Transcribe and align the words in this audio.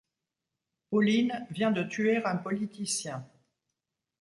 Pauline 0.89 1.45
vient 1.51 1.69
de 1.69 1.83
tuer 1.83 2.25
un 2.25 2.35
politicien. 2.35 3.23